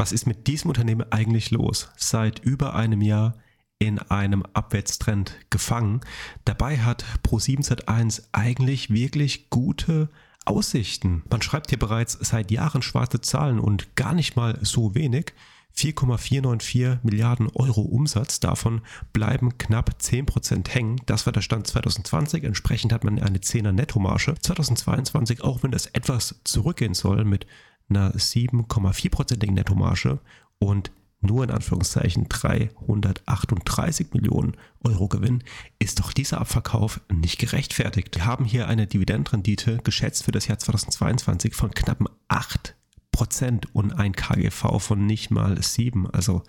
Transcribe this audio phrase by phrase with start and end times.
[0.00, 1.90] Was ist mit diesem Unternehmen eigentlich los?
[1.96, 3.34] Seit über einem Jahr
[3.80, 6.02] in einem Abwärtstrend gefangen.
[6.44, 10.08] Dabei hat Pro7 Sat1 eigentlich wirklich gute
[10.44, 11.24] Aussichten.
[11.28, 15.34] Man schreibt hier bereits seit Jahren schwarze Zahlen und gar nicht mal so wenig.
[15.72, 18.38] 4,494 Milliarden Euro Umsatz.
[18.38, 21.00] Davon bleiben knapp 10% hängen.
[21.06, 22.44] Das war der Stand 2020.
[22.44, 24.34] Entsprechend hat man eine 10er Nettomarge.
[24.40, 27.46] 2022, auch wenn das etwas zurückgehen soll, mit
[27.88, 30.20] einer 7,4%igen Nettomarge
[30.58, 35.42] und nur in Anführungszeichen 338 Millionen Euro Gewinn,
[35.78, 38.14] ist doch dieser Abverkauf nicht gerechtfertigt.
[38.14, 42.76] Wir haben hier eine Dividendenrendite geschätzt für das Jahr 2022 von knappen 8
[43.10, 46.08] Prozent und ein KGV von nicht mal 7.
[46.08, 46.44] Also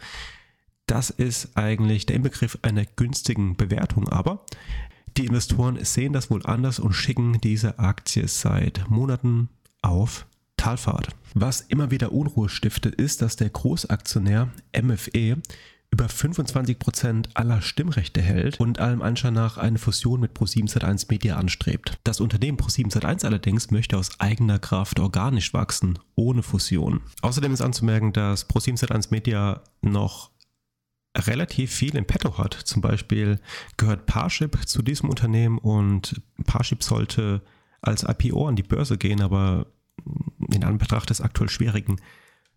[0.86, 4.46] das ist eigentlich der Inbegriff einer günstigen Bewertung, aber
[5.18, 9.50] die Investoren sehen das wohl anders und schicken diese Aktie seit Monaten
[9.82, 10.28] auf
[10.60, 11.10] Talfahrt.
[11.34, 15.38] Was immer wieder Unruhe stiftet, ist, dass der Großaktionär MFE
[15.92, 21.98] über 25% aller Stimmrechte hält und allem Anschein nach eine Fusion mit Pro7 Media anstrebt.
[22.04, 27.02] Das Unternehmen Pro7 allerdings möchte aus eigener Kraft organisch wachsen, ohne Fusion.
[27.22, 30.30] Außerdem ist anzumerken, dass Pro7 Media noch
[31.18, 32.54] relativ viel im Petto hat.
[32.54, 33.40] Zum Beispiel
[33.78, 37.42] gehört Parship zu diesem Unternehmen und Parship sollte
[37.82, 39.66] als IPO an die Börse gehen, aber
[40.54, 41.98] in Anbetracht des aktuell schwierigen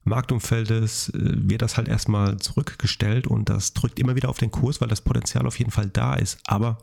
[0.04, 4.80] Marktumfeldes äh, wird das halt erstmal zurückgestellt und das drückt immer wieder auf den Kurs,
[4.80, 6.38] weil das Potenzial auf jeden Fall da ist.
[6.46, 6.78] Aber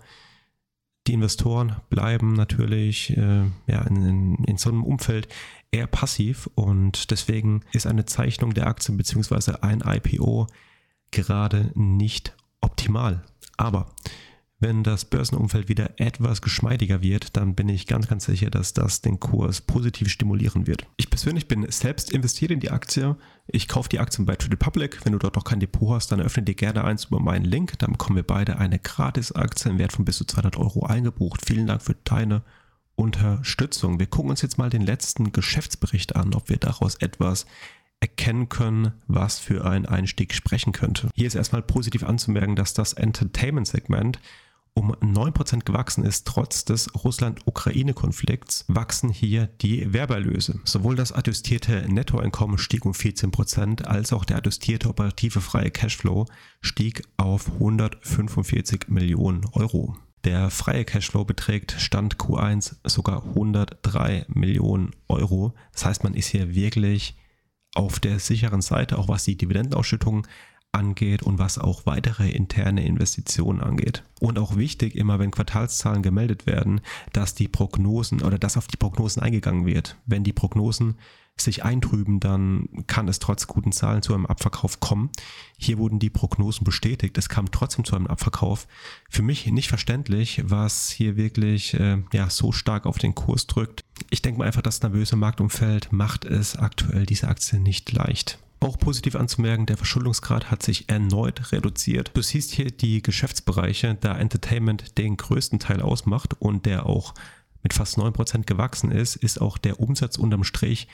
[1.07, 5.27] die Investoren bleiben natürlich äh, ja, in, in, in, so einem Umfeld
[5.71, 9.53] eher passiv und deswegen ist eine Zeichnung der Aktien bzw.
[9.61, 10.47] ein IPO
[11.11, 13.23] gerade nicht optimal.
[13.57, 13.91] Aber
[14.59, 19.01] wenn das Börsenumfeld wieder etwas geschmeidiger wird, dann bin ich ganz, ganz sicher, dass das
[19.01, 20.85] den Kurs positiv stimulieren wird.
[20.97, 23.15] Ich persönlich bin selbst investiert in die Aktie.
[23.47, 24.99] Ich kaufe die Aktien bei Trade Republic.
[25.05, 27.79] Wenn du dort noch kein Depot hast, dann öffne dir gerne eins über meinen Link.
[27.79, 31.45] Dann bekommen wir beide eine Gratis-Aktie im Wert von bis zu 200 Euro eingebucht.
[31.45, 32.43] Vielen Dank für deine
[32.95, 33.97] Unterstützung.
[33.97, 37.45] Wir gucken uns jetzt mal den letzten Geschäftsbericht an, ob wir daraus etwas
[38.01, 41.09] erkennen können, was für einen Einstieg sprechen könnte.
[41.15, 44.19] Hier ist erstmal positiv anzumerken, dass das Entertainment-Segment
[44.73, 50.59] um 9% gewachsen ist, trotz des Russland-Ukraine-Konflikts, wachsen hier die Werbeerlöse.
[50.63, 56.25] Sowohl das adjustierte Nettoeinkommen stieg um 14%, als auch der adjustierte operative freie Cashflow
[56.61, 59.97] stieg auf 145 Millionen Euro.
[60.25, 65.53] Der freie Cashflow beträgt Stand Q1 sogar 103 Millionen Euro.
[65.71, 67.15] Das heißt, man ist hier wirklich
[67.75, 70.27] auf der sicheren Seite, auch was die Dividendenausschüttung
[70.71, 74.03] angeht und was auch weitere interne Investitionen angeht.
[74.19, 76.81] Und auch wichtig immer, wenn Quartalszahlen gemeldet werden,
[77.13, 79.97] dass die Prognosen oder dass auf die Prognosen eingegangen wird.
[80.05, 80.95] Wenn die Prognosen
[81.41, 85.09] sich eintrüben, dann kann es trotz guten Zahlen zu einem Abverkauf kommen.
[85.57, 87.17] Hier wurden die Prognosen bestätigt.
[87.17, 88.67] Es kam trotzdem zu einem Abverkauf.
[89.09, 93.85] Für mich nicht verständlich, was hier wirklich äh, ja, so stark auf den Kurs drückt.
[94.09, 98.39] Ich denke mal einfach, das nervöse Marktumfeld macht es aktuell diese Aktie nicht leicht.
[98.61, 102.11] Auch positiv anzumerken, der Verschuldungsgrad hat sich erneut reduziert.
[102.13, 107.13] Du siehst hier die Geschäftsbereiche, da Entertainment den größten Teil ausmacht und der auch
[107.63, 110.87] mit fast 9% gewachsen ist, ist auch der Umsatz unterm Strich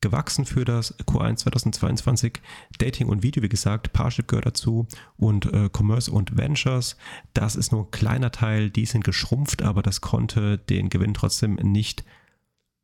[0.00, 2.40] gewachsen für das Q1 2022.
[2.78, 4.86] Dating und Video, wie gesagt, Parship gehört dazu
[5.16, 6.96] und äh, Commerce und Ventures.
[7.34, 11.54] Das ist nur ein kleiner Teil, die sind geschrumpft, aber das konnte den Gewinn trotzdem
[11.54, 12.04] nicht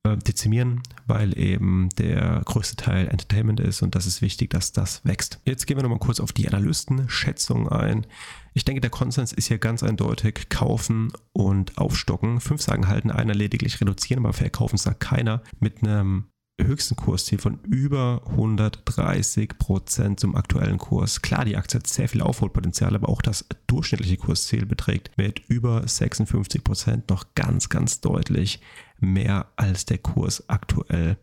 [0.04, 5.40] dezimieren, weil eben der größte Teil Entertainment ist und das ist wichtig, dass das wächst.
[5.44, 8.06] Jetzt gehen wir nochmal kurz auf die Analystenschätzung ein.
[8.52, 12.40] Ich denke, der Konsens ist hier ganz eindeutig kaufen und aufstocken.
[12.40, 15.42] Fünf sagen halten, einer lediglich reduzieren, aber verkaufen sagt keiner.
[15.58, 16.26] Mit einem
[16.60, 21.20] höchsten Kursziel von über 130 Prozent zum aktuellen Kurs.
[21.20, 25.86] Klar, die Aktie hat sehr viel Aufholpotenzial, aber auch das durchschnittliche Kursziel beträgt mit über
[25.86, 28.60] 56 Prozent noch ganz, ganz deutlich
[29.00, 31.18] mehr als der Kurs aktuell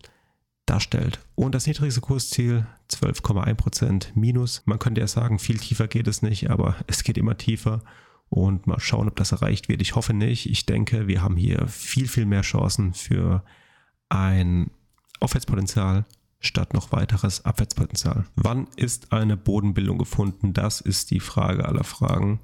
[0.65, 1.19] darstellt.
[1.35, 4.61] Und das niedrigste Kursziel 12,1 Prozent minus.
[4.65, 7.83] Man könnte ja sagen, viel tiefer geht es nicht, aber es geht immer tiefer.
[8.29, 9.81] Und mal schauen, ob das erreicht wird.
[9.81, 10.49] Ich hoffe nicht.
[10.49, 13.43] Ich denke, wir haben hier viel, viel mehr Chancen für
[14.07, 14.71] ein
[15.21, 16.05] Aufwärtspotenzial
[16.41, 18.25] statt noch weiteres Abwärtspotenzial.
[18.35, 20.53] Wann ist eine Bodenbildung gefunden?
[20.53, 22.39] Das ist die Frage aller Fragen.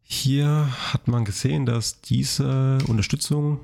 [0.00, 3.60] Hier hat man gesehen, dass diese Unterstützung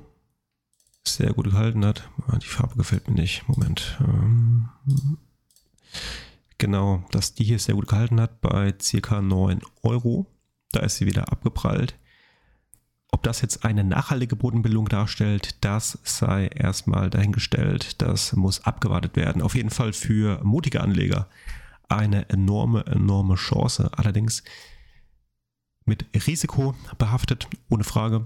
[1.05, 2.09] sehr gut gehalten hat.
[2.27, 3.47] Ah, die Farbe gefällt mir nicht.
[3.47, 3.99] Moment.
[4.01, 4.69] Ähm,
[6.59, 9.21] genau, dass die hier sehr gut gehalten hat bei ca.
[9.21, 10.27] 9 Euro.
[10.71, 11.95] Da ist sie wieder abgeprallt
[13.21, 18.01] Ob das jetzt eine nachhaltige Bodenbildung darstellt, das sei erstmal dahingestellt.
[18.01, 19.43] Das muss abgewartet werden.
[19.43, 21.27] Auf jeden Fall für mutige Anleger
[21.87, 23.91] eine enorme, enorme Chance.
[23.95, 24.43] Allerdings
[25.85, 28.25] mit Risiko behaftet, ohne Frage.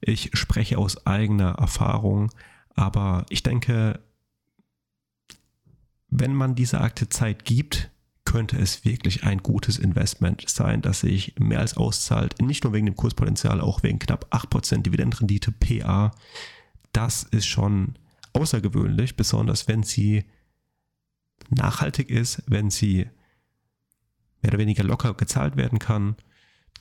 [0.00, 2.30] Ich spreche aus eigener Erfahrung,
[2.76, 3.98] aber ich denke,
[6.06, 7.90] wenn man dieser Aktie Zeit gibt,
[8.30, 12.40] könnte es wirklich ein gutes Investment sein, das sich mehr als auszahlt.
[12.40, 16.12] Nicht nur wegen dem Kurspotenzial, auch wegen knapp 8% Dividendrendite PA.
[16.92, 17.96] Das ist schon
[18.32, 20.26] außergewöhnlich, besonders wenn sie
[21.48, 23.08] nachhaltig ist, wenn sie
[24.42, 26.14] mehr oder weniger locker gezahlt werden kann,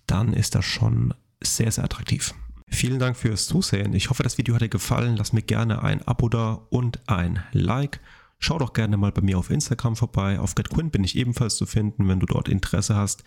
[0.05, 2.35] dann ist das schon sehr, sehr attraktiv.
[2.67, 3.95] Vielen Dank fürs Zusehen.
[3.95, 5.17] Ich hoffe, das Video hat dir gefallen.
[5.17, 8.01] Lass mir gerne ein Abo da und ein Like.
[8.39, 10.39] Schau doch gerne mal bei mir auf Instagram vorbei.
[10.39, 13.23] Auf GetQuint bin ich ebenfalls zu finden, wenn du dort Interesse hast,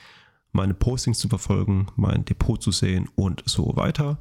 [0.52, 4.18] meine Postings zu verfolgen, mein Depot zu sehen und so weiter.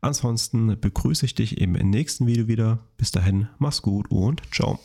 [0.00, 2.80] Ansonsten begrüße ich dich im nächsten Video wieder.
[2.96, 4.80] Bis dahin, mach's gut und ciao.